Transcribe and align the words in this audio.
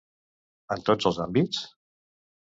En 0.75 0.85
tots 0.87 1.07
els 1.09 1.19
àmbits? 1.25 1.59